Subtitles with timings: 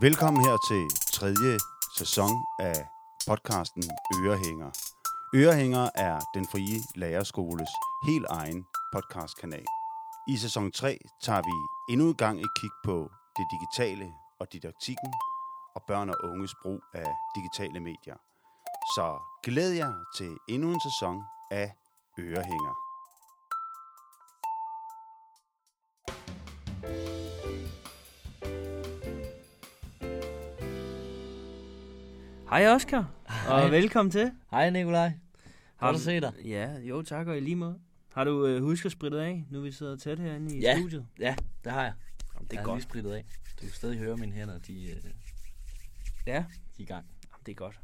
[0.00, 1.58] Velkommen her til tredje
[1.98, 2.30] sæson
[2.60, 2.86] af
[3.28, 3.82] podcasten
[4.14, 4.70] Ørehænger.
[5.34, 7.68] Ørehænger er den frie lærerskoles
[8.06, 9.64] helt egen podcastkanal.
[10.28, 15.12] I sæson 3 tager vi endnu en gang et kig på det digitale og didaktikken
[15.74, 18.16] og børn og unges brug af digitale medier.
[18.96, 21.72] Så glæd jer til endnu en sæson af
[22.18, 22.85] Ørehænger.
[32.50, 33.70] Hej Oscar, og Hej.
[33.70, 34.32] velkommen til.
[34.50, 35.12] Hej Nikolaj.
[35.76, 36.32] Har du- at se dig.
[36.44, 37.78] Ja, jo tak, og i lige måde.
[38.12, 40.78] Har du øh, husket at spritte af, nu vi sidder tæt herinde i Ja.
[40.78, 41.06] studiet?
[41.18, 41.94] Ja, det har jeg.
[42.34, 42.78] Jamen, det jeg er har godt.
[42.78, 43.24] lige spritet af.
[43.56, 44.96] Du kan stadig høre mine hænder, de, øh,
[46.26, 46.44] Ja, de er
[46.78, 47.06] i gang.
[47.32, 47.80] Jamen, det er godt.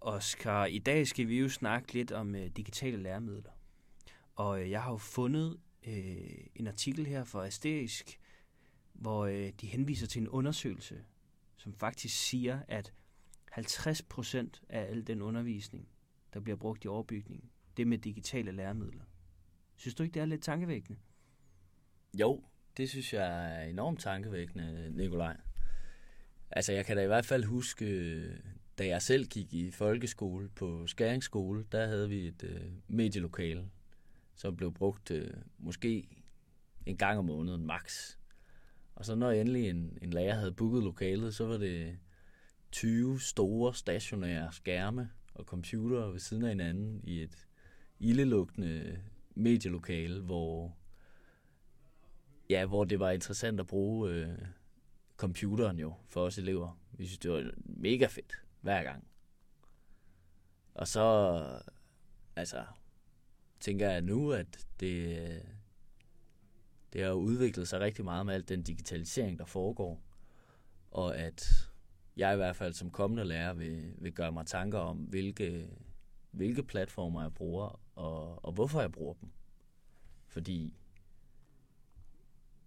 [0.00, 3.50] Oscar, i dag skal vi jo snakke lidt om øh, digitale læremidler.
[4.36, 5.56] Og øh, jeg har jo fundet
[5.86, 5.94] øh,
[6.56, 8.18] en artikel her fra Asterisk,
[8.92, 10.94] hvor øh, de henviser til en undersøgelse,
[11.56, 12.92] som faktisk siger, at
[13.66, 15.88] 50% af al den undervisning,
[16.34, 19.04] der bliver brugt i overbygningen, det er med digitale læremidler.
[19.76, 20.98] Synes du ikke, det er lidt tankevækkende?
[22.14, 22.44] Jo,
[22.76, 25.36] det synes jeg er enormt tankevækkende, Nikolaj.
[26.50, 28.20] Altså, jeg kan da i hvert fald huske,
[28.78, 33.70] da jeg selv gik i folkeskole på Skæringsskole, der havde vi et øh, medielokale,
[34.34, 36.08] som blev brugt øh, måske
[36.86, 38.16] en gang om måneden max.
[38.94, 41.98] Og så når endelig en, en lærer havde booket lokalet, så var det
[42.72, 47.48] 20 store stationære skærme og computere ved siden af hinanden i et
[47.98, 48.98] ildelugtende
[49.34, 50.78] medielokale, hvor
[52.50, 54.38] Ja, hvor det var interessant at bruge øh,
[55.16, 56.80] computeren jo for os elever.
[56.92, 59.08] Vi synes, det var mega fedt hver gang.
[60.74, 61.42] Og så,
[62.36, 62.64] altså,
[63.60, 65.42] tænker jeg nu, at det,
[66.92, 70.02] det har udviklet sig rigtig meget med alt den digitalisering, der foregår.
[70.90, 71.70] Og at
[72.18, 75.68] jeg i hvert fald som kommende lærer vil, vil gøre mig tanker om, hvilke,
[76.30, 79.30] hvilke platformer jeg bruger, og, og hvorfor jeg bruger dem.
[80.26, 80.74] Fordi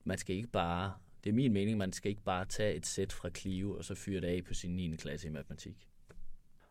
[0.04, 3.14] man skal ikke bare, det er min mening, man skal ikke bare tage et sæt
[3.14, 4.96] fra Clio, og så fyre det af på sin 9.
[4.96, 5.90] klasse i matematik.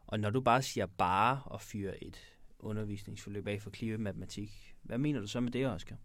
[0.07, 2.19] Og når du bare siger bare og fyre et
[2.59, 5.97] undervisningsforløb af for Clio i matematik, hvad mener du så med det, Oscar?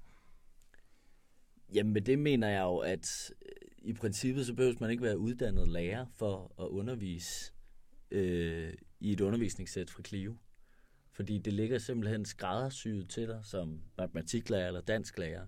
[1.73, 3.31] Jamen med det mener jeg jo, at
[3.85, 7.53] i princippet så behøver man ikke være uddannet lærer for at undervise
[8.11, 10.35] øh, i et undervisningssæt fra Clio.
[11.11, 15.45] Fordi det ligger simpelthen skræddersyet til dig som matematiklærer eller dansklærer.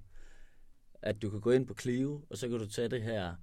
[1.01, 3.35] At du kan gå ind på Clio, og så kan du tage det her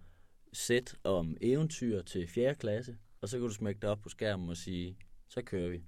[0.52, 2.54] sæt om eventyr til 4.
[2.54, 5.84] klasse, og så kan du smække det op på skærmen og sige, så kører vi.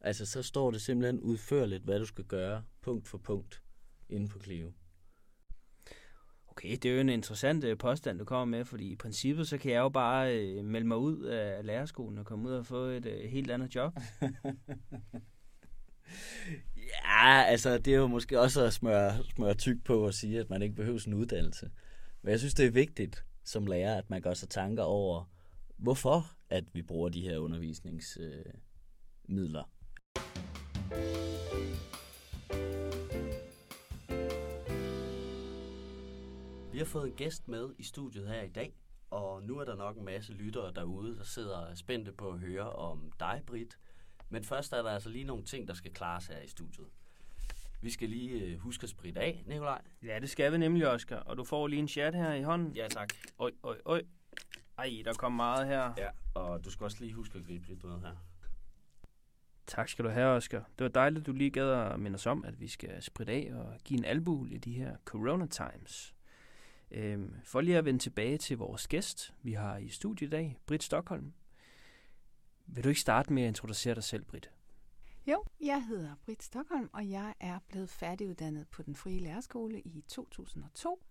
[0.00, 3.62] Altså, så står det simpelthen udførligt, hvad du skal gøre, punkt for punkt,
[4.08, 4.72] inde på Clio.
[6.58, 9.58] Okay, det er jo en interessant øh, påstand, du kommer med, fordi i princippet så
[9.58, 12.84] kan jeg jo bare øh, melde mig ud af lærerskolen og komme ud og få
[12.84, 13.92] et øh, helt andet job.
[16.76, 20.50] Ja, altså det er jo måske også at smøre, smøre tyk på at sige, at
[20.50, 21.70] man ikke behøver sådan en uddannelse.
[22.22, 25.30] Men jeg synes, det er vigtigt som lærer, at man gør sig tanker over,
[25.76, 28.46] hvorfor at vi bruger de her undervisningsmidler.
[28.46, 28.54] Øh,
[29.28, 29.64] midler.
[36.78, 38.74] Vi har fået en gæst med i studiet her i dag,
[39.10, 42.72] og nu er der nok en masse lyttere derude, der sidder spændte på at høre
[42.72, 43.78] om dig, Britt.
[44.28, 46.86] Men først er der altså lige nogle ting, der skal klares her i studiet.
[47.82, 49.82] Vi skal lige øh, huske at spritte af, Nikolaj.
[50.02, 51.16] Ja, det skal vi nemlig, Oscar.
[51.16, 52.76] Og du får lige en chat her i hånden.
[52.76, 53.08] Ja, tak.
[53.38, 54.02] Øj, øj, øj.
[54.78, 55.92] Ej, der kom meget her.
[55.96, 58.16] Ja, og du skal også lige huske at gribe lidt noget her.
[59.66, 60.58] Tak skal du have, Oscar.
[60.78, 63.50] Det var dejligt, du lige gad at minde os om, at vi skal spritte af
[63.54, 66.14] og give en albu i de her corona times.
[66.90, 70.58] Øhm, for lige at vende tilbage til vores gæst, vi har i studiet i dag,
[70.66, 71.32] Britt Stockholm.
[72.66, 74.50] Vil du ikke starte med at introducere dig selv, Britt?
[75.26, 80.04] Jo, jeg hedder Britt Stockholm, og jeg er blevet færdiguddannet på den frie lærerskole i
[80.08, 81.02] 2002.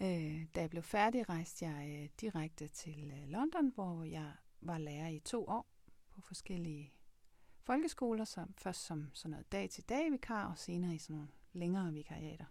[0.00, 4.78] Øh, da jeg blev færdig, rejste jeg øh, direkte til øh, London, hvor jeg var
[4.78, 5.66] lærer i to år
[6.10, 6.92] på forskellige
[7.60, 12.44] folkeskoler, som først som sådan noget dag-til-dag vikar, og senere i sådan nogle længere vikariater.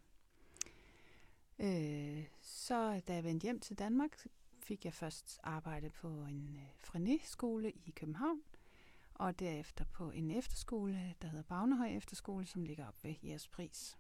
[1.64, 4.28] Øh, så da jeg vendte hjem til Danmark,
[4.60, 8.42] fik jeg først arbejde på en øh, Frenet-skole i København,
[9.14, 13.98] og derefter på en efterskole, der hedder Bagnehøj Efterskole, som ligger op ved Jægerspris.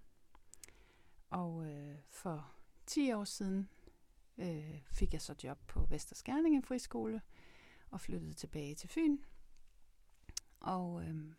[1.30, 2.52] Og øh, for
[2.86, 3.70] 10 år siden
[4.38, 7.22] øh, fik jeg så job på Vesterskærninge Friskole
[7.92, 9.18] og flyttede tilbage til Fyn.
[10.60, 11.34] Og øh,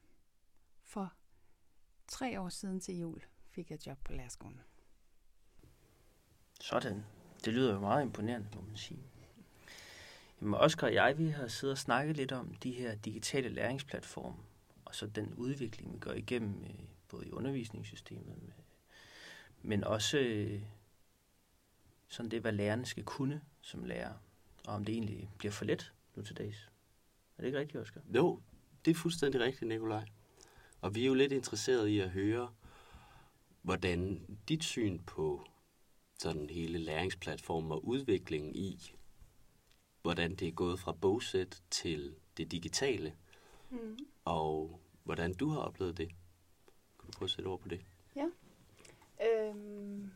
[0.83, 1.13] for
[2.09, 4.61] tre år siden til jul fik jeg job på lærerskolen.
[6.63, 7.05] Sådan.
[7.45, 9.03] Det lyder jo meget imponerende, må man sige.
[10.41, 14.37] Men Oscar og jeg, vi har siddet og snakket lidt om de her digitale læringsplatforme,
[14.85, 16.71] og så den udvikling, vi går igennem, øh,
[17.09, 18.53] både i undervisningssystemet,
[19.63, 20.63] men også øh,
[22.09, 24.13] sådan det, hvad lærerne skal kunne som lærer,
[24.67, 26.71] og om det egentlig bliver for let nu til dags.
[27.39, 28.01] Er det ikke rigtigt, Oscar?
[28.15, 28.41] Jo,
[28.85, 30.05] det er fuldstændig rigtigt, Nikolaj.
[30.81, 32.53] Og vi er jo lidt interesseret i at høre,
[33.63, 35.47] hvordan dit syn på
[36.23, 38.95] sådan hele læringsplatformen og udviklingen i,
[40.03, 43.17] hvordan det er gået fra bogsæt til det digitale,
[43.71, 43.99] mm.
[44.25, 46.09] og hvordan du har oplevet det.
[46.09, 47.81] Kan du prøve at sætte ord på det?
[48.17, 48.27] Ja.
[49.27, 50.11] Øhm,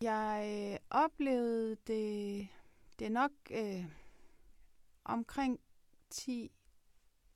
[0.00, 2.48] jeg oplevede det,
[2.98, 3.84] det er nok øh,
[5.04, 5.60] omkring
[6.10, 6.50] 10,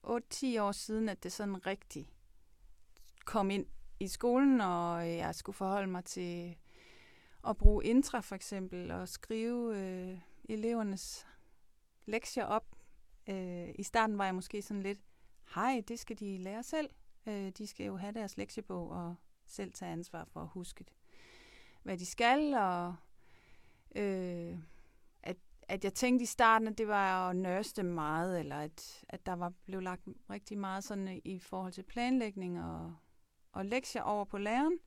[0.06, 0.10] 8-10
[0.60, 2.12] år siden, at det sådan rigtig
[3.24, 3.66] kom ind
[4.00, 6.56] i skolen, og jeg skulle forholde mig til
[7.48, 11.26] at bruge intra for eksempel, og skrive øh, elevernes
[12.06, 12.76] lektier op.
[13.28, 14.98] Øh, I starten var jeg måske sådan lidt,
[15.54, 16.90] hej, det skal de lære selv.
[17.26, 19.14] Øh, de skal jo have deres lektiebog og
[19.46, 20.84] selv tage ansvar for at huske,
[21.82, 22.54] hvad de skal.
[22.54, 22.94] Og
[23.96, 24.58] øh,
[25.22, 29.26] at, at jeg tænkte i starten, at det var at nørste meget, eller at, at
[29.26, 32.96] der var blevet lagt rigtig meget sådan i forhold til planlægning og,
[33.52, 34.78] og lektier over på læreren.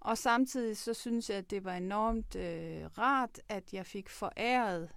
[0.00, 4.90] Og samtidig så synes jeg, at det var enormt øh, rart, at jeg fik foræret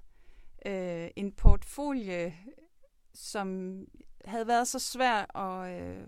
[0.66, 2.32] øh, en portfolio,
[3.14, 3.78] som
[4.26, 6.08] havde været så svær at, øh,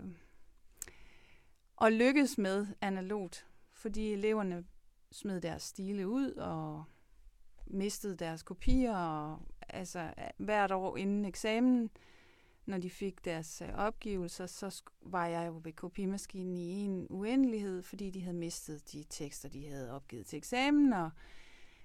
[1.80, 4.64] at lykkes med analogt, fordi eleverne
[5.12, 6.84] smed deres stile ud og
[7.66, 9.38] mistede deres kopier, og
[9.68, 11.90] altså hvert år inden eksamen,
[12.66, 17.82] når de fik deres øh, opgivelser, så var jeg jo ved kopimaskinen i en uendelighed,
[17.82, 20.92] fordi de havde mistet de tekster, de havde opgivet til eksamen.
[20.92, 21.10] Og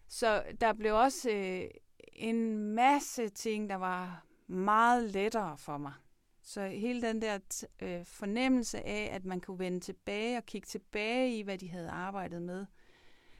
[0.08, 1.70] så der blev også øh,
[2.14, 5.94] en masse ting, der var meget lettere for mig.
[6.42, 7.40] Så hele den der
[7.82, 11.90] øh, fornemmelse af, at man kunne vende tilbage og kigge tilbage i, hvad de havde
[11.90, 12.66] arbejdet med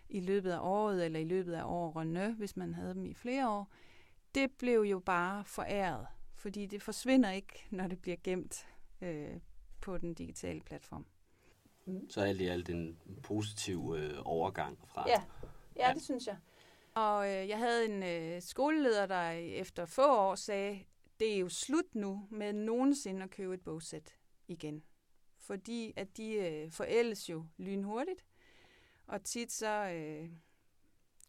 [0.10, 3.50] i løbet af året, eller i løbet af årene, hvis man havde dem i flere
[3.50, 3.72] år,
[4.36, 6.08] det blev jo bare foræret,
[6.40, 8.68] fordi det forsvinder ikke, når det bliver gemt
[9.02, 9.40] øh,
[9.82, 11.06] på den digitale platform.
[11.86, 12.10] Mm.
[12.10, 15.10] Så alt i alt en positiv øh, overgang fra...
[15.10, 15.24] Ja.
[15.76, 16.38] ja, ja, det synes jeg.
[16.94, 20.80] Og øh, jeg havde en øh, skoleleder, der efter få år sagde,
[21.20, 24.16] det er jo slut nu med nogensinde at købe et bogsæt
[24.48, 24.84] igen.
[25.38, 28.26] Fordi at de øh, forældes jo lynhurtigt,
[29.08, 30.30] og tit så øh,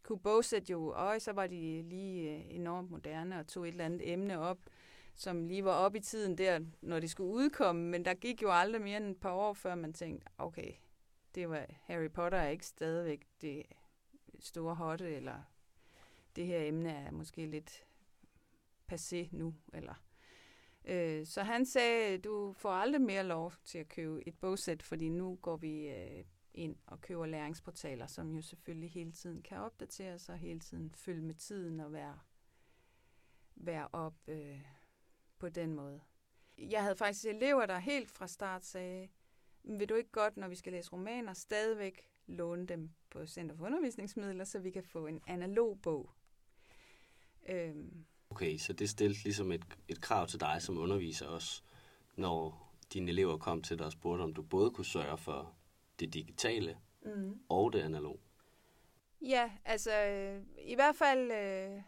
[0.03, 3.85] kunne bogsæt jo, og så var de lige øh, enormt moderne og tog et eller
[3.85, 4.59] andet emne op,
[5.21, 8.51] som lige var op i tiden der, når de skulle udkomme, men der gik jo
[8.53, 10.73] aldrig mere end et par år, før man tænkte, okay,
[11.35, 13.63] det var Harry Potter er ikke stadigvæk det
[14.39, 15.43] store hotte, eller
[16.37, 17.85] det her emne er måske lidt
[18.93, 19.95] passé nu, eller
[20.85, 25.09] øh, så han sagde, du får aldrig mere lov til at købe et bogsæt, fordi
[25.09, 26.25] nu går vi øh,
[26.55, 31.23] ind og køber læringsportaler, som jo selvfølgelig hele tiden kan opdateres og hele tiden følge
[31.23, 32.19] med tiden og være,
[33.57, 34.61] være op øh,
[35.41, 36.01] på den måde.
[36.59, 39.09] Jeg havde faktisk elever, der helt fra start sagde,
[39.65, 43.67] vil du ikke godt, når vi skal læse romaner, stadigvæk låne dem på Center for
[43.67, 46.11] Undervisningsmidler, så vi kan få en analog bog.
[47.49, 48.05] Øhm.
[48.31, 51.63] Okay, så det stillede ligesom et, et krav til dig som underviser også,
[52.17, 55.55] når dine elever kom til dig og spurgte, om du både kunne sørge for
[56.01, 57.41] det digitale mm.
[57.49, 58.21] og det analog.
[59.23, 59.93] Ja, altså
[60.59, 61.83] i hvert fald øh,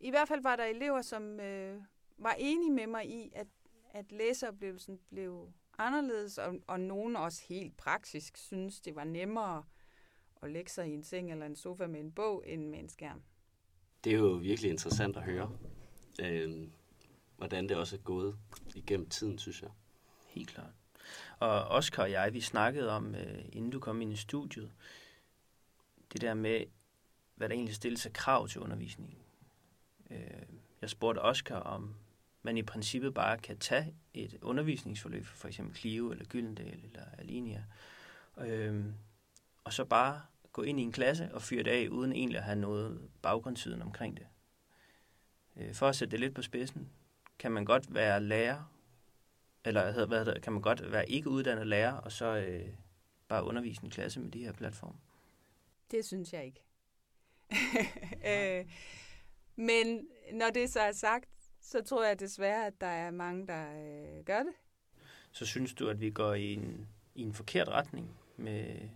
[0.00, 1.82] i hvert fald var der elever, som øh,
[2.18, 3.46] var enige med mig i, at,
[3.90, 9.64] at læseoplevelsen blev anderledes, og, og nogen også helt praktisk synes, det var nemmere
[10.42, 12.88] at lægge sig i en seng eller en sofa med en bog, end med en
[12.88, 13.22] skærm.
[14.04, 15.58] Det er jo virkelig interessant at høre,
[16.22, 16.68] øh,
[17.36, 18.38] hvordan det også er gået
[18.74, 19.70] igennem tiden, synes jeg.
[20.28, 20.70] Helt klart.
[21.38, 24.72] Og Oscar og jeg, vi snakkede om, øh, inden du kom ind i studiet,
[26.12, 26.64] det der med,
[27.34, 29.18] hvad der egentlig stilles af krav til undervisningen.
[30.10, 30.42] Øh,
[30.80, 31.94] jeg spurgte Oscar, om
[32.44, 37.62] man i princippet bare kan tage et undervisningsforløb, for eksempel Clio eller Gyldendal eller Alinea,
[38.38, 38.84] øh,
[39.64, 40.22] og så bare
[40.52, 43.82] gå ind i en klasse og fyre det af, uden egentlig at have noget baggrundsviden
[43.82, 44.26] omkring det.
[45.56, 46.88] Øh, for at sætte det lidt på spidsen,
[47.38, 48.72] kan man godt være lærer,
[49.64, 52.68] eller hvad hedder, kan man godt være ikke uddannet lærer, og så øh,
[53.28, 54.98] bare undervise en klasse med de her platforme?
[55.90, 56.64] Det synes jeg ikke.
[58.30, 58.66] øh,
[59.56, 61.28] men når det så er sagt,
[61.64, 63.66] så tror jeg desværre, at der er mange, der
[64.18, 64.52] øh, gør det.
[65.30, 68.88] Så synes du, at vi går i en, i en forkert retning med,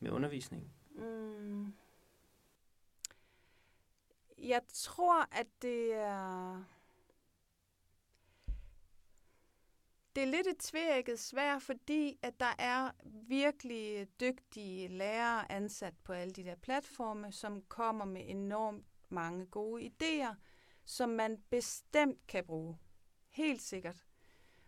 [0.00, 0.72] med undervisning?
[0.94, 1.74] Mm.
[4.38, 6.64] Jeg tror, at det er...
[10.16, 12.90] Det er lidt et tvækket svær, fordi at der er
[13.28, 19.82] virkelig dygtige lærere ansat på alle de der platforme, som kommer med enormt mange gode
[19.82, 20.34] idéer,
[20.88, 22.78] som man bestemt kan bruge.
[23.28, 24.06] Helt sikkert.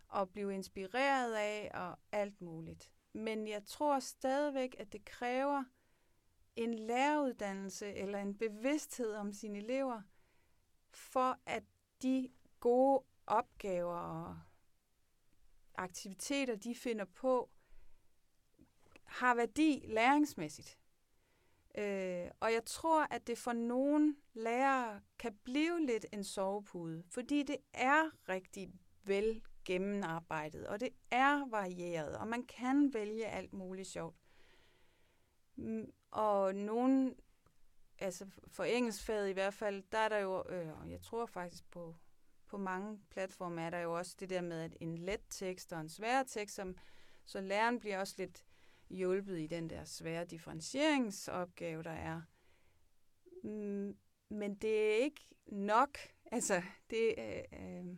[0.09, 2.93] Og blive inspireret af og alt muligt.
[3.12, 5.65] Men jeg tror stadigvæk, at det kræver
[6.57, 10.03] en læreruddannelse eller en bevidsthed om sine elever,
[10.91, 11.65] for at
[12.03, 14.41] de gode opgaver og
[15.75, 17.50] aktiviteter, de finder på,
[19.05, 20.80] har værdi læringsmæssigt.
[21.79, 27.43] Øh, og jeg tror, at det for nogle lærere kan blive lidt en sovepude, fordi
[27.43, 28.73] det er rigtig
[29.05, 34.17] vel gennemarbejdet, og det er varieret, og man kan vælge alt muligt sjovt.
[35.57, 37.17] Mm, og nogen,
[37.99, 41.97] altså for engelskfaget i hvert fald, der er der jo, øh, jeg tror faktisk på,
[42.47, 45.81] på mange platforme er der jo også det der med at en let tekst og
[45.81, 46.77] en svær tekst, som,
[47.25, 48.45] så læreren bliver også lidt
[48.91, 52.23] hjulpet i den der svære differentieringsopgave, der er.
[53.45, 53.97] Mm,
[54.29, 55.99] men det er ikke nok.
[56.33, 57.97] Altså, det, øh, øh,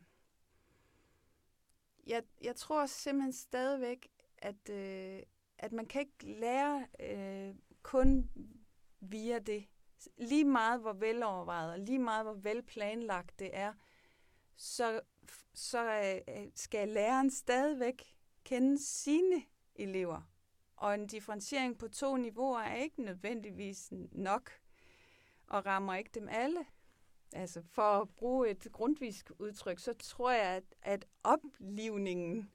[2.07, 4.09] jeg, jeg tror simpelthen stadigvæk,
[4.39, 5.23] at, øh,
[5.59, 8.31] at man kan ikke lære øh, kun
[9.01, 9.69] via det.
[10.17, 13.73] Lige meget hvor velovervejet og lige meget hvor velplanlagt det er,
[14.57, 15.01] så,
[15.55, 15.93] så
[16.29, 19.43] øh, skal læreren stadigvæk kende sine
[19.75, 20.32] elever.
[20.77, 24.51] Og en differentiering på to niveauer er ikke nødvendigvis nok
[25.47, 26.67] og rammer ikke dem alle.
[27.33, 32.53] Altså for at bruge et grundvisk udtryk, så tror jeg, at, at oplivningen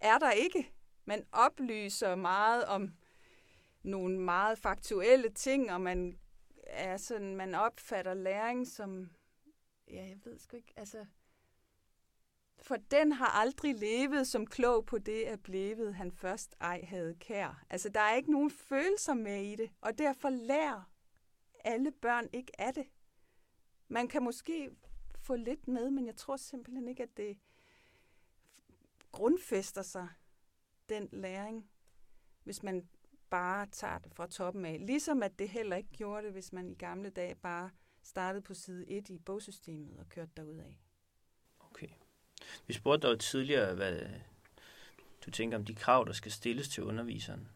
[0.00, 0.72] er der ikke.
[1.04, 2.94] Man oplyser meget om
[3.82, 6.18] nogle meget faktuelle ting, og man
[6.66, 9.10] er sådan, man opfatter læring som,
[9.90, 11.06] ja, jeg ved sgu ikke, altså,
[12.62, 17.14] for den har aldrig levet som klog på det er blevet, han først ej havde
[17.14, 17.64] kær.
[17.70, 20.90] Altså, der er ikke nogen følelser med i det, og derfor lærer
[21.64, 22.86] alle børn ikke af det.
[23.88, 24.70] Man kan måske
[25.18, 27.38] få lidt med, men jeg tror simpelthen ikke, at det
[29.12, 30.08] grundfester sig,
[30.88, 31.70] den læring,
[32.44, 32.88] hvis man
[33.30, 34.86] bare tager det fra toppen af.
[34.86, 37.70] Ligesom at det heller ikke gjorde det, hvis man i gamle dage bare
[38.02, 40.80] startede på side 1 i bogsystemet og kørte derud af.
[41.60, 41.88] Okay.
[42.66, 44.00] Vi spurgte dig jo tidligere, hvad
[45.26, 47.48] du tænker om de krav, der skal stilles til underviseren.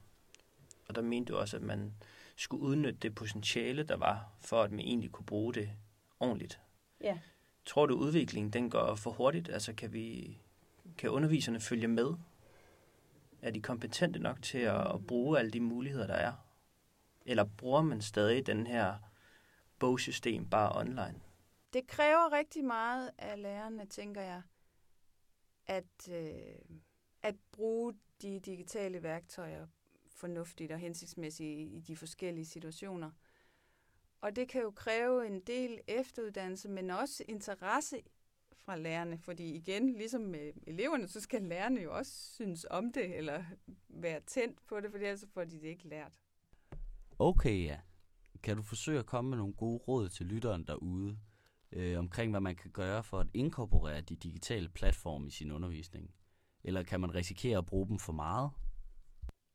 [0.89, 1.95] Og der mente du også, at man
[2.37, 5.71] skulle udnytte det potentiale, der var, for at man egentlig kunne bruge det
[6.21, 6.61] ordentligt.
[7.01, 7.19] Ja.
[7.65, 9.49] Tror du, udviklingen den går for hurtigt?
[9.49, 10.39] Altså kan, vi,
[10.99, 12.15] kan underviserne følge med?
[13.43, 16.33] Er de kompetente nok til at, at bruge alle de muligheder, der er?
[17.27, 18.95] Eller bruger man stadig den her
[19.79, 21.21] bogsystem bare online?
[21.73, 24.43] Det kræver rigtig meget af lærerne, tænker jeg,
[25.67, 26.79] at, øh,
[27.23, 29.67] at bruge de digitale værktøjer
[30.11, 33.11] fornuftigt og hensigtsmæssigt i de forskellige situationer.
[34.21, 38.03] Og det kan jo kræve en del efteruddannelse, men også interesse
[38.55, 43.17] fra lærerne, fordi igen, ligesom med eleverne, så skal lærerne jo også synes om det,
[43.17, 43.45] eller
[43.89, 46.13] være tændt på det, for ellers får de det ikke lært.
[47.19, 47.81] Okay, ja.
[48.43, 51.19] Kan du forsøge at komme med nogle gode råd til lytteren derude,
[51.73, 56.15] øh, omkring hvad man kan gøre for at inkorporere de digitale platforme i sin undervisning?
[56.65, 58.51] Eller kan man risikere at bruge dem for meget?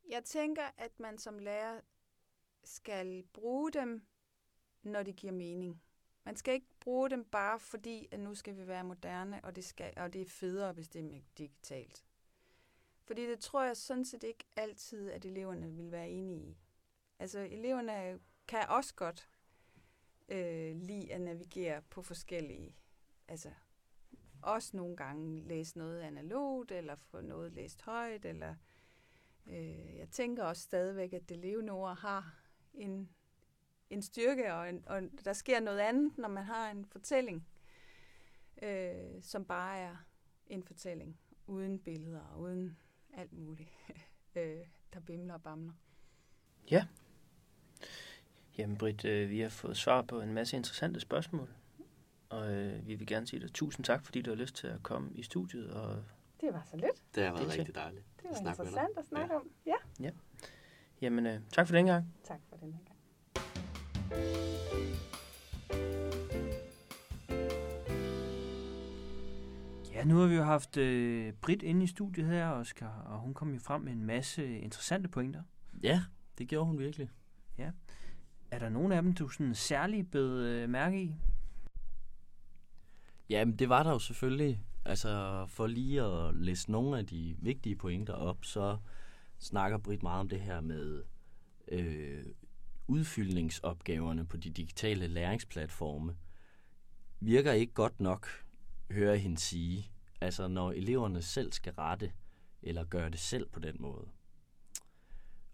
[0.10, 1.80] Jeg tænker, at man som lærer
[2.64, 4.08] skal bruge dem,
[4.84, 5.82] når det giver mening.
[6.26, 9.66] Man skal ikke bruge dem bare fordi, at nu skal vi være moderne, og det,
[9.66, 12.06] skal, og det er federe, hvis det er digitalt.
[13.04, 16.58] Fordi det tror jeg sådan set ikke altid, at eleverne vil være enige i.
[17.20, 19.30] Altså eleverne kan også godt
[20.30, 22.76] øh, lide at navigere på forskellige,
[23.28, 23.50] altså
[24.42, 28.56] også nogle gange læse noget analogt, eller få noget læst højt, eller
[29.48, 32.36] øh, jeg tænker også stadigvæk, at det levende ord har
[32.74, 33.10] en
[33.90, 37.48] en styrke, og, en, og der sker noget andet, når man har en fortælling,
[38.62, 39.96] øh, som bare er
[40.48, 42.78] en fortælling, uden billeder uden
[43.14, 43.70] alt muligt,
[44.36, 45.74] øh, der bimler og bamler.
[46.72, 46.88] Ja.
[48.58, 51.50] Jamen Britt, øh, vi har fået svar på en masse interessante spørgsmål,
[52.30, 54.84] og øh, vi vil gerne sige dig tusind tak, fordi du har lyst til at
[54.84, 55.72] komme i studiet.
[55.72, 56.04] Og
[56.42, 57.16] det var så lidt.
[57.16, 58.06] Det har været rigtig dejligt.
[58.18, 59.40] Det var at interessant at snakke ja.
[59.40, 59.50] om.
[59.66, 59.76] Ja.
[60.00, 60.12] ja.
[61.02, 62.14] Jamen, øh, tak for den gang.
[62.24, 62.84] Tak for den gang.
[69.94, 73.34] Ja, nu har vi jo haft øh, Britt inde i studiet her, Oscar, og hun
[73.34, 75.44] kom jo frem med en masse interessante pointer.
[75.84, 76.04] Ja,
[76.38, 77.10] det gjorde hun virkelig.
[77.58, 77.72] Ja
[78.52, 81.16] er der nogen af dem, du sådan særligt bed øh, mærke i?
[83.30, 84.60] Jamen, det var der jo selvfølgelig.
[84.86, 88.78] Altså, for lige at læse nogle af de vigtige pointer op, så
[89.40, 91.04] snakker Britt meget om det her med
[91.68, 92.26] øh,
[92.88, 96.16] udfyldningsopgaverne på de digitale læringsplatforme.
[97.20, 98.28] Virker ikke godt nok,
[98.92, 99.92] hører jeg hende sige.
[100.22, 102.12] Altså, når eleverne selv skal rette
[102.62, 104.08] eller gøre det selv på den måde.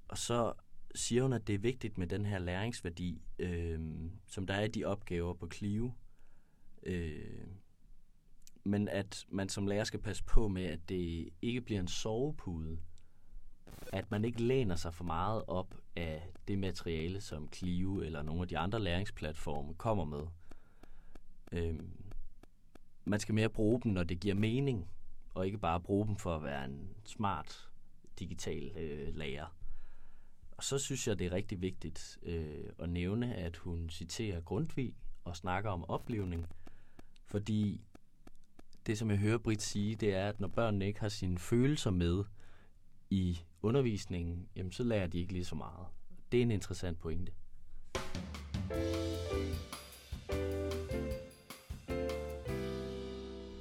[0.07, 0.53] Og så
[0.95, 3.79] siger hun, at det er vigtigt med den her læringsværdi, øh,
[4.27, 5.91] som der er i de opgaver på Clio.
[6.83, 7.47] Øh,
[8.63, 12.79] men at man som lærer skal passe på med, at det ikke bliver en sovepude.
[13.93, 18.41] At man ikke læner sig for meget op af det materiale, som Clio eller nogle
[18.41, 20.23] af de andre læringsplatforme kommer med.
[21.51, 21.79] Øh,
[23.05, 24.88] man skal mere bruge dem, når det giver mening,
[25.33, 27.69] og ikke bare bruge dem for at være en smart
[28.19, 29.62] digital øh, lærer.
[30.63, 34.96] Og så synes jeg, det er rigtig vigtigt øh, at nævne, at hun citerer Grundtvig
[35.24, 36.46] og snakker om oplevning,
[37.25, 37.82] fordi
[38.86, 41.91] det, som jeg hører Britt sige, det er, at når børnene ikke har sine følelser
[41.91, 42.24] med
[43.10, 45.88] i undervisningen, jamen så lærer de ikke lige så meget.
[46.32, 47.32] Det er en interessant pointe.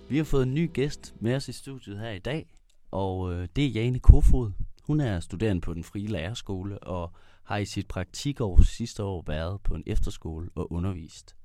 [0.08, 2.46] Vi har fået en ny gæst med os i studiet her i dag,
[2.90, 4.52] og øh, det er Jane Kofod.
[4.82, 7.12] Hun er studerende på den frie lærerskole og
[7.44, 11.36] har i sit praktikår sidste år været på en efterskole og undervist.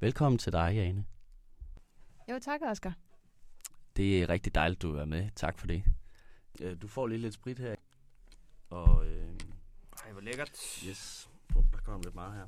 [0.00, 1.04] Velkommen til dig, Jane.
[2.30, 2.94] Jo, tak, Oscar.
[3.96, 5.30] Det er rigtig dejligt, du er med.
[5.36, 5.82] Tak for det.
[6.82, 7.74] Du får lige lidt sprit her.
[8.70, 9.38] Og øh,
[10.04, 10.50] Ej, hvor lækkert.
[10.88, 12.46] yes, oh, der kommer lidt meget her.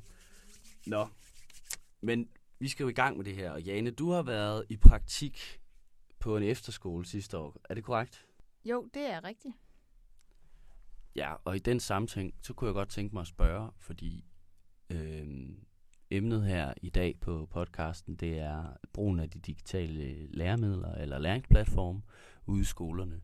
[0.87, 1.07] Nå,
[2.01, 2.29] men
[2.59, 3.51] vi skal jo i gang med det her.
[3.51, 5.59] Og Jane, du har været i praktik
[6.19, 7.55] på en efterskole sidste år.
[7.69, 8.25] Er det korrekt?
[8.65, 9.55] Jo, det er rigtigt.
[11.19, 14.25] Ja, og i den sammenhæng, så kunne jeg godt tænke mig at spørge, fordi
[14.89, 15.27] øh,
[16.09, 22.01] emnet her i dag på podcasten, det er brugen af de digitale læremidler eller læringsplatforme
[22.45, 23.21] ude i skolerne.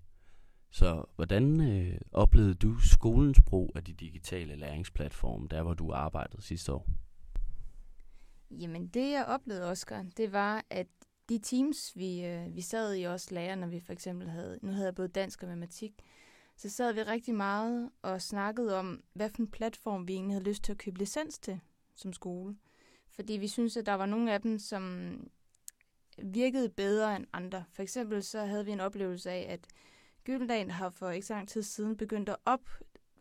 [0.71, 6.41] Så hvordan øh, oplevede du skolens brug af de digitale læringsplatforme, der hvor du arbejdede
[6.41, 6.87] sidste år?
[8.51, 10.87] Jamen, det jeg oplevede, Oscar, det var, at
[11.29, 14.71] de teams, vi, øh, vi sad i os lærer, når vi for eksempel havde, nu
[14.71, 15.93] havde jeg både dansk og matematik,
[16.57, 20.49] så sad vi rigtig meget og snakkede om, hvad for en platform vi egentlig havde
[20.49, 21.59] lyst til at købe licens til
[21.95, 22.55] som skole.
[23.09, 25.13] Fordi vi synes, at der var nogle af dem, som
[26.23, 27.63] virkede bedre end andre.
[27.73, 29.67] For eksempel så havde vi en oplevelse af, at
[30.23, 32.69] Gyldendal har for ikke så lang tid siden begyndt at op,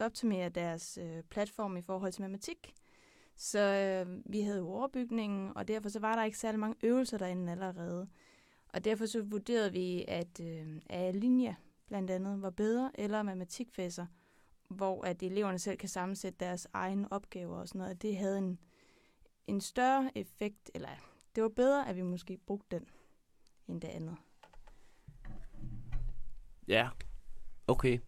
[0.01, 2.75] optimere deres øh, platform i forhold til matematik.
[3.37, 7.53] Så øh, vi havde overbygningen, og derfor så var der ikke særlig mange øvelser derinde
[7.53, 8.09] allerede.
[8.69, 14.07] Og derfor så vurderede vi, at øh, A-linje blandt andet var bedre, eller matematikfæsser,
[14.69, 18.03] hvor at eleverne selv kan sammensætte deres egne opgaver og sådan noget.
[18.03, 18.59] Det havde en,
[19.47, 20.89] en større effekt, eller
[21.35, 22.87] det var bedre, at vi måske brugte den,
[23.69, 24.17] end det andet.
[26.69, 26.89] Ja,
[27.67, 27.99] okay.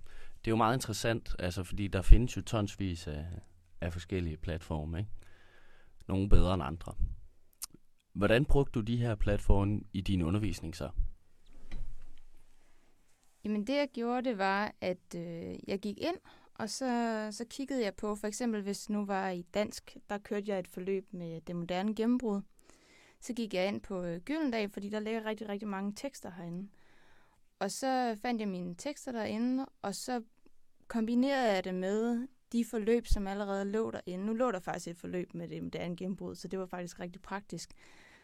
[0.45, 3.27] Det er jo meget interessant, altså fordi der findes jo tonsvis af,
[3.81, 5.11] af forskellige platforme, ikke?
[6.09, 6.95] Nogle bedre end andre.
[8.13, 10.91] Hvordan brugte du de her platforme i din undervisning så?
[13.47, 16.17] Jamen det jeg gjorde, det var, at øh, jeg gik ind,
[16.55, 20.51] og så, så kiggede jeg på, for eksempel hvis nu var i dansk, der kørte
[20.51, 22.41] jeg et forløb med det moderne gennembrud.
[23.21, 26.69] Så gik jeg ind på øh, Gyldendal, fordi der ligger rigtig, rigtig mange tekster herinde.
[27.59, 30.23] Og så fandt jeg mine tekster derinde, og så
[30.89, 34.27] kombinerede jeg det med de forløb, som allerede lå derinde.
[34.27, 37.23] Nu lå der faktisk et forløb med det moderne gennembrud, så det var faktisk rigtig
[37.23, 37.71] praktisk.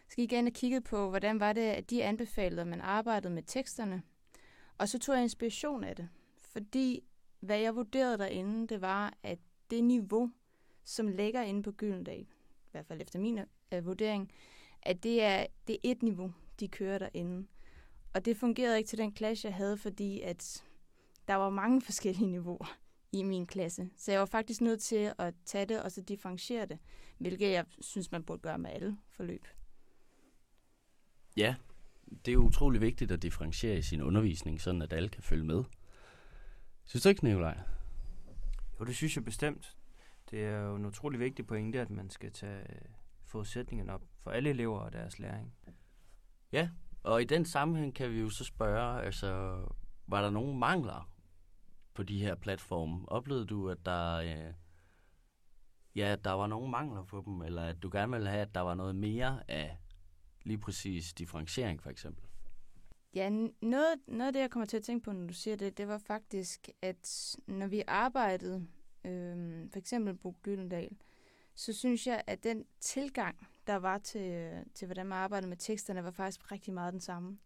[0.09, 2.81] Så gik jeg ind og kiggede på, hvordan var det, at de anbefalede, at man
[2.81, 4.03] arbejdede med teksterne.
[4.77, 6.09] Og så tog jeg inspiration af det.
[6.39, 7.03] Fordi
[7.39, 10.31] hvad jeg vurderede derinde, det var, at det niveau,
[10.83, 13.39] som ligger inde på Gyldendal, i hvert fald efter min
[13.71, 14.31] øh, vurdering,
[14.81, 17.47] at det er, det er et niveau, de kører derinde.
[18.13, 20.63] Og det fungerede ikke til den klasse, jeg havde, fordi at
[21.27, 22.77] der var mange forskellige niveauer
[23.11, 23.89] i min klasse.
[23.97, 26.79] Så jeg var faktisk nødt til at tage det og så differentiere det,
[27.17, 29.47] hvilket jeg synes, man burde gøre med alle forløb.
[31.37, 31.55] Ja,
[32.25, 35.43] det er jo utrolig vigtigt at differentiere i sin undervisning, sådan at alle kan følge
[35.43, 35.63] med.
[36.85, 37.59] Synes du ikke, Nikolaj?
[38.79, 39.77] Jo, det synes jeg bestemt.
[40.31, 42.81] Det er jo en utrolig vigtig pointe, at man skal tage øh,
[43.25, 45.53] forudsætningerne op for alle elever og deres læring.
[46.51, 46.69] Ja,
[47.03, 49.61] og i den sammenhæng kan vi jo så spørge, altså,
[50.07, 51.09] var der nogen mangler
[51.93, 53.11] på de her platforme?
[53.11, 54.53] Oplevede du, at der, øh,
[55.95, 58.61] ja, der var nogle mangler på dem, eller at du gerne ville have, at der
[58.61, 59.77] var noget mere af
[60.43, 62.23] lige præcis differentiering, for eksempel?
[63.15, 63.29] Ja,
[63.61, 65.87] noget, noget af det, jeg kommer til at tænke på, når du siger det, det
[65.87, 68.67] var faktisk, at når vi arbejdede,
[69.05, 70.97] øh, for eksempel på Gyldendal,
[71.55, 76.03] så synes jeg, at den tilgang, der var til, til hvordan man arbejdede med teksterne,
[76.03, 77.37] var faktisk rigtig meget den samme.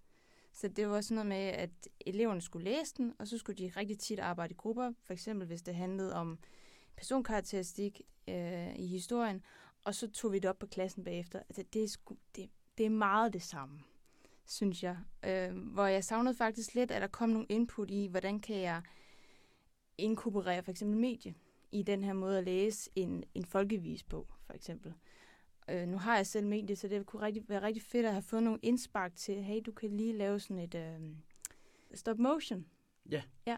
[0.54, 1.70] Så det var sådan noget med, at
[2.06, 4.92] eleverne skulle læse den, og så skulle de rigtig tit arbejde i grupper.
[5.04, 6.40] For eksempel hvis det handlede om
[6.96, 9.44] personkarakteristik øh, i historien,
[9.84, 11.40] og så tog vi det op på klassen bagefter.
[11.40, 13.80] Altså, det, er sku, det, det er meget det samme,
[14.46, 14.98] synes jeg.
[15.26, 18.82] Øh, hvor jeg savnede faktisk lidt, at der kom nogle input i, hvordan kan jeg
[19.98, 21.36] inkorporere for eksempel medie
[21.72, 24.94] i den her måde at læse en, en folkevisbog, for eksempel.
[25.70, 28.22] Øh, nu har jeg selv medie, så det kunne rigtig, være rigtig fedt at have
[28.22, 31.00] fået nogle indspark til, hey, du kan lige lave sådan et øh,
[31.94, 32.66] stop motion.
[33.12, 33.24] Ja.
[33.46, 33.58] Ja.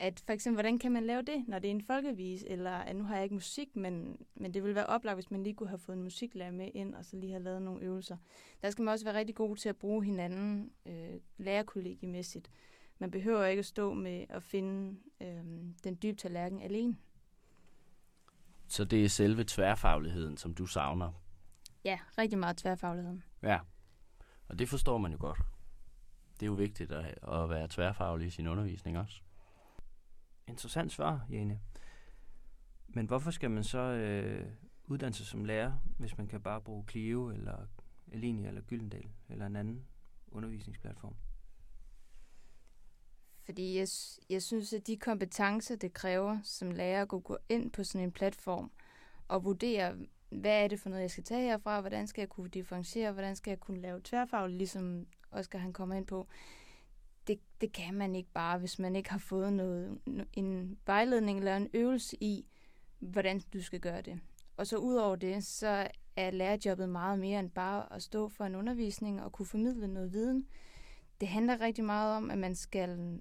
[0.00, 2.96] At for eksempel, hvordan kan man lave det, når det er en folkevis, eller at
[2.96, 5.68] nu har jeg ikke musik, men, men det ville være oplagt, hvis man lige kunne
[5.68, 8.16] have fået en musiklærer med ind, og så lige have lavet nogle øvelser.
[8.62, 12.50] Der skal man også være rigtig god til at bruge hinanden øh, lærerkollegiemæssigt.
[12.98, 15.44] Man behøver ikke at stå med at finde øh,
[15.84, 16.96] den dybe tallerken alene.
[18.68, 21.12] Så det er selve tværfagligheden, som du savner.
[21.84, 23.22] Ja, rigtig meget tværfagligheden.
[23.42, 23.58] Ja.
[24.48, 25.38] Og det forstår man jo godt.
[26.34, 29.22] Det er jo vigtigt at, at være tværfaglig i sin undervisning også.
[30.48, 31.60] Interessant svar, Jane.
[32.88, 34.46] Men hvorfor skal man så øh,
[34.86, 37.66] uddanne sig som lærer, hvis man kan bare bruge Clio, eller
[38.12, 39.86] Eleni, eller Gyldendal, eller en anden
[40.28, 41.14] undervisningsplatform?
[43.44, 43.88] Fordi jeg,
[44.30, 48.12] jeg synes, at de kompetencer, det kræver som lærer at gå ind på sådan en
[48.12, 48.70] platform
[49.28, 49.96] og vurdere,
[50.30, 53.36] hvad er det for noget, jeg skal tage herfra, hvordan skal jeg kunne differentiere, hvordan
[53.36, 56.28] skal jeg kunne lave tværfagligt, ligesom Oscar han kommer ind på.
[57.28, 59.98] Det, det kan man ikke bare, hvis man ikke har fået noget,
[60.32, 62.46] en vejledning eller en øvelse i,
[62.98, 64.20] hvordan du skal gøre det.
[64.56, 68.44] Og så ud over det, så er lærerjobbet meget mere end bare at stå for
[68.44, 70.46] en undervisning og kunne formidle noget viden.
[71.20, 73.18] Det handler rigtig meget om, at man skal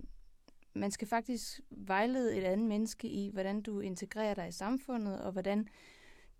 [0.73, 5.31] man skal faktisk vejlede et andet menneske i, hvordan du integrerer dig i samfundet, og
[5.31, 5.67] hvordan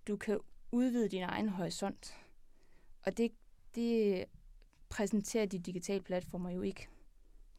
[0.07, 0.39] du kan
[0.71, 2.15] udvide din egen horisont.
[3.05, 3.31] Og det,
[3.75, 4.25] det
[4.89, 6.87] præsenterer de digitale platformer jo ikke.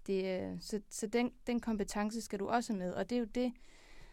[0.08, 3.26] Det, øh, så så den, den kompetence skal du også med, og det er jo
[3.34, 3.52] det,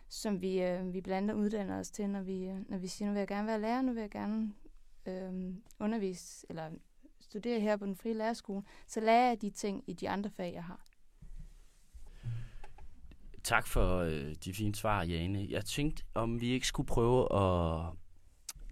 [0.10, 3.08] som vi, øh, vi blandt andet uddanner os til, når vi, øh, når vi siger,
[3.08, 4.54] nu vil jeg gerne være lærer, nu vil jeg gerne
[5.06, 6.72] øh, undervise, eller
[7.20, 10.54] studere her på den frie lærerskole, så lærer jeg de ting i de andre fag,
[10.54, 10.86] jeg har.
[13.44, 15.48] Tak for øh, de fine svar, Jane.
[15.50, 17.94] Jeg tænkte, om vi ikke skulle prøve at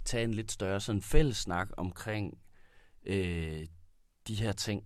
[0.06, 2.38] tage en lidt større sådan fælles snak omkring
[3.06, 3.68] øh,
[4.28, 4.84] de her ting.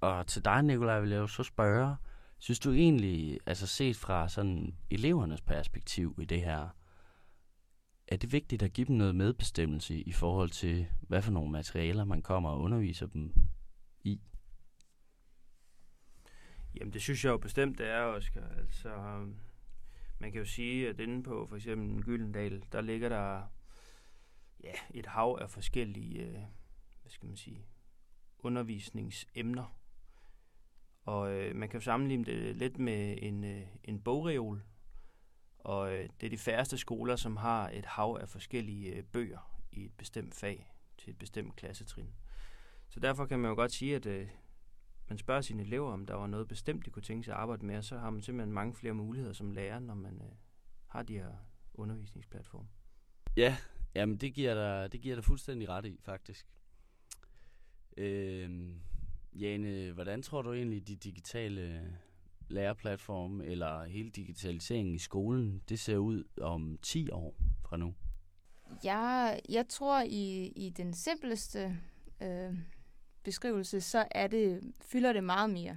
[0.00, 1.96] Og til dig, Nikolaj, vil jeg jo så spørge,
[2.38, 6.68] synes du egentlig, altså set fra sådan elevernes perspektiv i det her,
[8.08, 12.04] er det vigtigt at give dem noget medbestemmelse i forhold til, hvad for nogle materialer
[12.04, 13.32] man kommer og underviser dem
[14.04, 14.20] i?
[16.74, 18.48] Jamen, det synes jeg jo bestemt, det er, Oscar.
[18.58, 19.36] Altså, øhm,
[20.18, 23.42] man kan jo sige, at inde på for eksempel Gyldendal, der ligger der
[24.64, 26.32] ja, et hav af forskellige, øh,
[27.02, 27.66] hvad skal man sige,
[28.38, 29.78] undervisningsemner.
[31.08, 34.62] Og øh, man kan jo sammenligne det lidt med en, øh, en bogreol.
[35.58, 39.60] Og øh, det er de færreste skoler, som har et hav af forskellige øh, bøger
[39.72, 42.14] i et bestemt fag til et bestemt klassetrin.
[42.88, 44.28] Så derfor kan man jo godt sige, at øh,
[45.08, 47.66] man spørger sine elever, om der var noget bestemt, de kunne tænke sig at arbejde
[47.66, 50.36] med, og så har man simpelthen mange flere muligheder som lærer, når man øh,
[50.86, 51.32] har de her
[51.74, 52.68] undervisningsplatforme.
[53.36, 53.56] Ja,
[53.94, 56.46] jamen det giver dig, det giver dig fuldstændig ret i, faktisk.
[57.96, 58.76] Øh,
[59.34, 61.92] Jane, hvordan tror du egentlig, de digitale
[62.48, 67.94] læreplatforme, eller hele digitaliseringen i skolen, det ser ud om 10 år fra nu?
[68.84, 71.78] Jeg, jeg tror i, i den simpleste
[72.22, 72.58] øh,
[73.22, 75.76] beskrivelse, så er det, fylder det meget mere,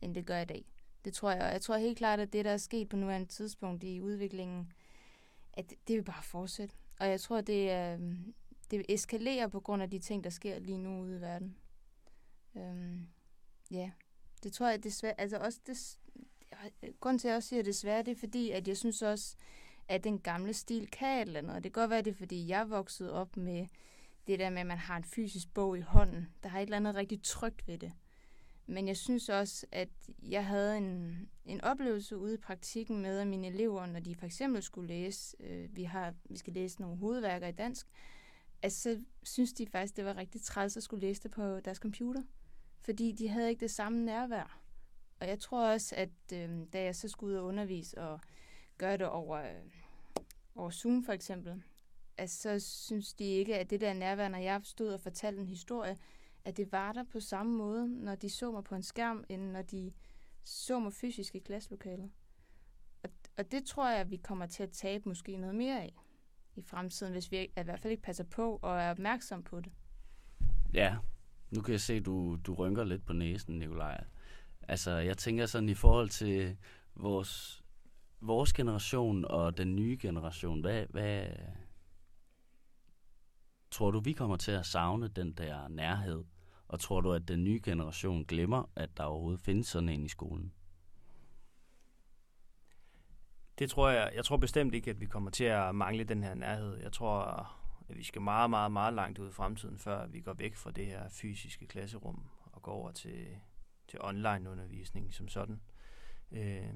[0.00, 0.64] end det gør i dag.
[1.04, 1.42] Det tror jeg.
[1.42, 4.72] Og jeg tror helt klart, at det, der er sket på nuværende tidspunkt i udviklingen,
[5.52, 6.74] at det vil bare fortsætte.
[7.00, 8.16] Og jeg tror, det, øh,
[8.70, 11.56] det eskalerer på grund af de ting, der sker lige nu ude i verden.
[12.56, 13.06] Øhm,
[13.70, 13.90] ja,
[14.42, 15.98] det tror jeg desværre, altså også det,
[17.00, 19.36] grund til, at jeg også siger desværre, det er fordi, at jeg synes også,
[19.88, 21.56] at den gamle stil kan et eller andet.
[21.56, 23.66] Og det kan godt være, det er, fordi jeg voksede op med
[24.26, 26.28] det der med, at man har en fysisk bog i hånden.
[26.42, 27.92] Der har et eller andet rigtig trygt ved det.
[28.66, 29.88] Men jeg synes også, at
[30.22, 34.26] jeg havde en, en oplevelse ude i praktikken med, at mine elever, når de for
[34.26, 37.86] eksempel skulle læse, øh, vi, har, vi skal læse nogle hovedværker i dansk,
[38.62, 41.78] at så synes de faktisk, det var rigtig træls at skulle læse det på deres
[41.78, 42.22] computer.
[42.86, 44.60] Fordi de havde ikke det samme nærvær.
[45.20, 48.20] Og jeg tror også, at øh, da jeg så skulle ud og undervise og
[48.78, 49.70] gøre det over, øh,
[50.54, 51.62] over Zoom for eksempel,
[52.16, 55.46] at så synes de ikke, at det der nærvær, når jeg stod og fortalte en
[55.46, 55.96] historie,
[56.44, 59.42] at det var der på samme måde, når de så mig på en skærm, end
[59.42, 59.92] når de
[60.44, 62.10] så mig fysisk i klasselokalet.
[63.02, 65.94] Og, og det tror jeg, at vi kommer til at tabe måske noget mere af
[66.56, 69.72] i fremtiden, hvis vi i hvert fald ikke passer på og er opmærksom på det.
[70.74, 70.96] Ja,
[71.50, 74.04] nu kan jeg se, at du, du rynker lidt på næsen, Nikolaj.
[74.68, 76.56] Altså, jeg tænker sådan i forhold til
[76.94, 77.64] vores,
[78.20, 80.60] vores generation og den nye generation.
[80.60, 81.26] Hvad, hvad
[83.70, 86.24] tror du, vi kommer til at savne den der nærhed?
[86.68, 90.08] Og tror du, at den nye generation glemmer, at der overhovedet findes sådan en i
[90.08, 90.52] skolen?
[93.58, 94.12] Det tror jeg.
[94.14, 96.76] Jeg tror bestemt ikke, at vi kommer til at mangle den her nærhed.
[96.76, 97.50] Jeg tror,
[97.88, 100.86] vi skal meget, meget, meget langt ud i fremtiden, før vi går væk fra det
[100.86, 103.26] her fysiske klasserum og går over til,
[103.88, 105.60] til online-undervisning som sådan.
[106.32, 106.70] Øh,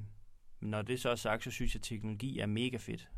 [0.60, 3.10] men når det så er sagt, så synes jeg, at teknologi er mega fedt.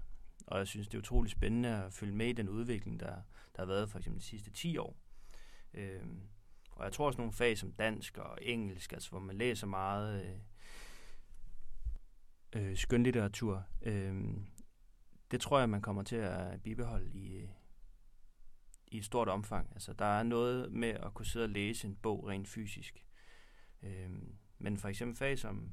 [0.47, 3.15] Og jeg synes, det er utroligt spændende at følge med i den udvikling, der,
[3.57, 4.97] der har været for eksempel de sidste 10 år.
[5.75, 6.03] Øh,
[6.71, 10.25] og jeg tror også nogle fag som dansk og engelsk, altså hvor man læser meget
[10.25, 10.39] øh,
[12.63, 14.25] øh, skønlitteratur, øh,
[15.31, 17.49] det tror jeg, man kommer til at bibeholde i,
[18.93, 19.69] i et stort omfang.
[19.73, 23.05] Altså, der er noget med at kunne sidde og læse en bog rent fysisk.
[23.83, 24.11] Øh,
[24.59, 25.73] men for eksempel fag som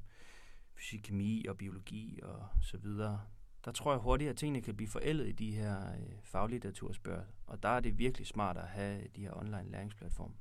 [0.76, 3.22] fysik, kemi og biologi og så videre,
[3.66, 7.24] der tror jeg hurtigt, at tingene kan blive forældet i de her øh, faglitteraturspørg.
[7.46, 10.34] Og der er det virkelig smart at have de her online læringsplatforme.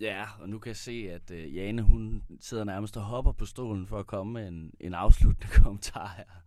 [0.00, 3.44] Ja, og nu kan jeg se, at øh, Jane, hun sidder nærmest og hopper på
[3.44, 6.42] stolen for at komme med en, en afsluttende kommentar her.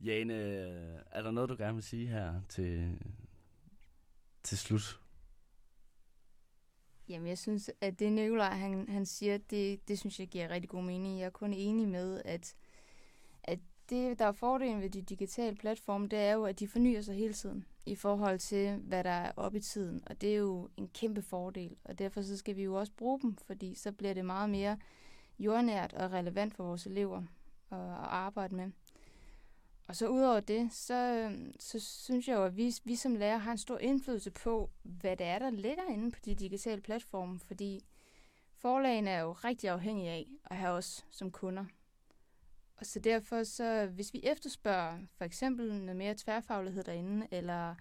[0.00, 2.98] Jane, øh, er der noget, du gerne vil sige her til,
[4.48, 5.00] til slut?
[7.08, 10.70] Jamen, jeg synes, at det Nikolaj, han, han siger, det, det synes jeg giver rigtig
[10.70, 11.18] god mening.
[11.18, 12.54] Jeg er kun enig med, at,
[13.44, 13.58] at
[13.90, 17.14] det, der er fordelen ved de digitale platforme, det er jo, at de fornyer sig
[17.14, 20.02] hele tiden i forhold til, hvad der er oppe i tiden.
[20.06, 23.20] Og det er jo en kæmpe fordel, og derfor så skal vi jo også bruge
[23.20, 24.78] dem, fordi så bliver det meget mere
[25.38, 27.22] jordnært og relevant for vores elever
[27.70, 28.70] at, at arbejde med.
[29.88, 33.38] Og så udover det, så, øhm, så synes jeg jo, at vi, vi som lærer
[33.38, 37.38] har en stor indflydelse på, hvad det er, der ligger inde på de digitale platforme,
[37.38, 37.84] fordi
[38.52, 41.64] forlagene er jo rigtig afhængige af at have os som kunder.
[42.76, 47.74] Og så derfor, så hvis vi efterspørger for eksempel noget mere tværfaglighed derinde, eller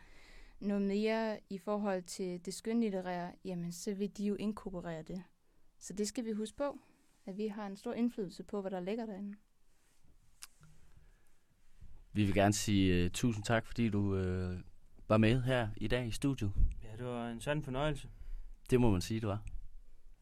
[0.60, 5.24] noget mere i forhold til det skønlitterære, jamen så vil de jo inkorporere det.
[5.80, 6.80] Så det skal vi huske på,
[7.26, 9.38] at vi har en stor indflydelse på, hvad der ligger derinde.
[12.18, 14.60] Vi vil gerne sige uh, tusind tak, fordi du uh,
[15.08, 16.52] var med her i dag i studiet.
[16.84, 18.10] Ja, det var en sand fornøjelse.
[18.70, 19.44] Det må man sige, du var.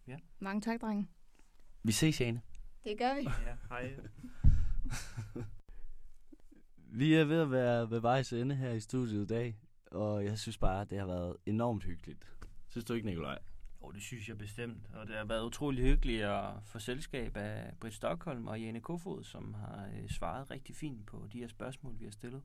[0.08, 0.18] Ja.
[0.40, 1.08] Mange tak, drenge.
[1.84, 2.42] Vi ses, Jane.
[2.84, 3.22] Det gør vi.
[3.24, 3.94] Ja, hej.
[7.00, 9.60] Vi er ved at være ved vejs ende her i studiet i dag,
[9.92, 12.32] og jeg synes bare, at det har været enormt hyggeligt.
[12.70, 13.40] Synes du ikke, Nikolaj?
[13.92, 14.88] Det synes jeg bestemt.
[14.94, 19.24] Og det har været utrolig hyggeligt at få selskab af Britt Stockholm og Jane Kofod,
[19.24, 22.44] som har øh, svaret rigtig fint på de her spørgsmål, vi har stillet.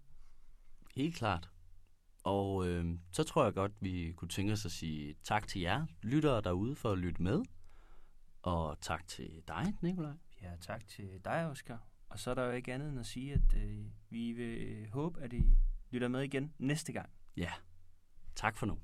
[0.96, 1.50] Helt klart.
[2.24, 5.86] Og øh, så tror jeg godt, vi kunne tænke os at sige tak til jer,
[6.02, 7.42] lyttere derude, for at lytte med.
[8.42, 10.12] Og tak til dig, Nikolaj.
[10.42, 11.86] Ja, tak til dig, Oscar.
[12.08, 15.20] Og så er der jo ikke andet end at sige, at øh, vi vil håbe,
[15.20, 15.56] at I
[15.90, 17.10] lytter med igen næste gang.
[17.36, 17.50] Ja.
[18.34, 18.78] Tak for nu.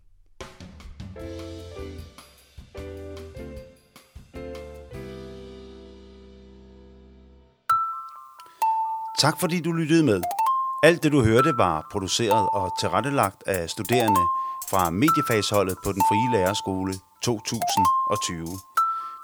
[9.18, 10.22] Tak fordi du lyttede med.
[10.82, 14.20] Alt det du hørte var produceret og tilrettelagt af studerende
[14.70, 18.46] fra mediefagsholdet på den frie lærerskole 2020.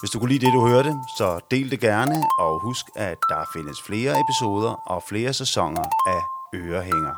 [0.01, 3.45] Hvis du kunne lide det, du hørte, så del det gerne, og husk, at der
[3.53, 6.23] findes flere episoder og flere sæsoner af
[6.55, 7.15] Ørehænger.